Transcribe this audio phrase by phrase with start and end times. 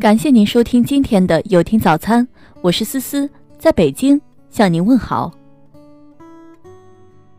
[0.00, 2.26] 感谢您收听今天的有听早餐，
[2.62, 4.20] 我是思思，在北京
[4.50, 5.32] 向您问好。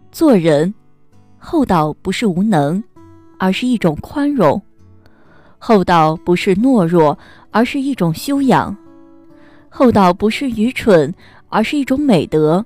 [0.09, 0.73] 做人
[1.37, 2.81] 厚道不是无能，
[3.37, 4.57] 而是一种宽容；
[5.57, 7.19] 厚道不是懦弱，
[7.51, 8.73] 而是一种修养；
[9.67, 11.13] 厚道不是愚蠢，
[11.49, 12.65] 而是一种美德。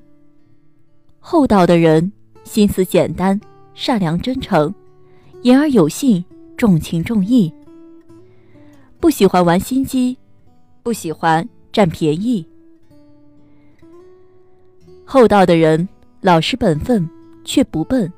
[1.20, 2.12] 厚道的人
[2.44, 3.42] 心思简单、
[3.74, 4.72] 善良真诚，
[5.42, 6.24] 言而有信，
[6.56, 7.52] 重情重义。
[9.00, 10.18] 不喜欢玩心机，
[10.84, 12.46] 不喜欢占便宜。
[15.06, 15.88] 厚道的人
[16.22, 17.10] 老实本分，
[17.46, 18.12] 却不笨。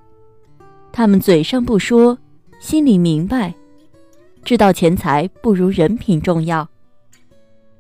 [0.92, 2.18] 他们嘴上不说，
[2.60, 3.54] 心里明白，
[4.44, 6.68] 知道钱财不如人品重要，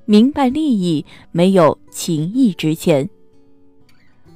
[0.06, 3.09] 明白利益没有情义值钱。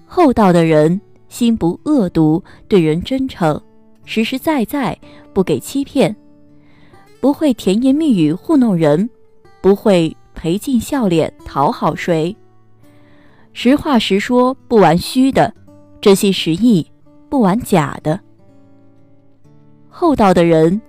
[0.08, 3.62] 厚道的人心不恶毒，对人真诚，
[4.06, 4.98] 实实在在，
[5.34, 6.14] 不给欺骗。
[7.20, 9.10] 不会甜言蜜语糊弄人，
[9.62, 12.36] 不会赔尽笑脸讨好谁。
[13.54, 15.50] 实话实说，不玩虚的；
[16.02, 16.86] 真心实意，
[17.30, 18.20] 不玩假的。
[19.90, 20.82] 厚道的人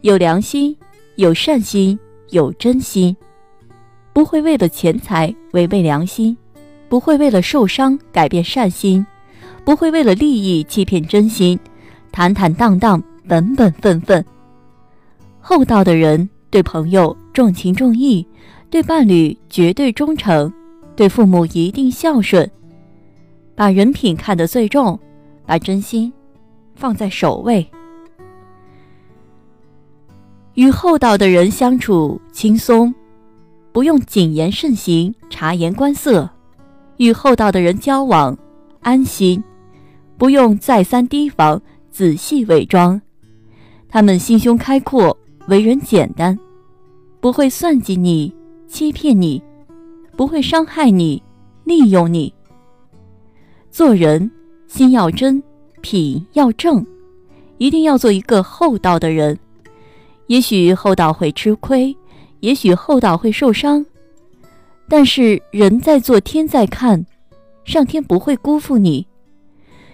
[0.00, 0.76] 有良心，
[1.16, 1.98] 有善心，
[2.30, 3.14] 有真心，
[4.12, 6.36] 不会为了钱财违背良心，
[6.88, 9.06] 不会为了受伤改变善心，
[9.64, 11.58] 不会为了利益欺骗真心，
[12.10, 14.24] 坦坦荡荡，本本分分。
[15.40, 18.26] 厚道的人对朋友重情重义，
[18.68, 20.52] 对伴侣绝对忠诚，
[20.94, 22.48] 对父母一定孝顺，
[23.54, 24.98] 把人品看得最重，
[25.46, 26.12] 把真心
[26.74, 27.66] 放在首位。
[30.54, 32.92] 与厚道的人相处轻松，
[33.72, 36.28] 不用谨言慎行、察言观色；
[36.96, 38.36] 与厚道的人交往
[38.80, 39.42] 安心，
[40.18, 43.00] 不用再三提防、仔细伪装。
[43.88, 45.16] 他们心胸开阔。
[45.48, 46.38] 为人简单，
[47.20, 48.30] 不会算计你、
[48.68, 49.42] 欺骗你，
[50.14, 51.22] 不会伤害你、
[51.64, 52.32] 利用你。
[53.70, 54.30] 做人
[54.66, 55.42] 心要真，
[55.80, 56.86] 品要正，
[57.56, 59.38] 一定要做一个厚道的人。
[60.26, 61.96] 也许厚道会吃亏，
[62.40, 63.84] 也许厚道会受伤，
[64.86, 67.06] 但是人在做，天在看，
[67.64, 69.06] 上天不会辜负你，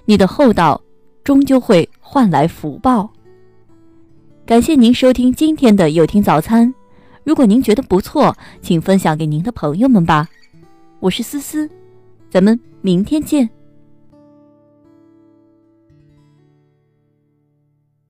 [0.05, 0.83] 你的厚道
[1.23, 3.09] 终究会换来福报。
[4.47, 6.73] 感谢您收听今天的有听早餐。
[7.25, 10.29] 如果您觉得不错，请分享给您的朋友们吧。
[11.01, 11.67] 我是思思，
[12.29, 13.49] 咱们明天见。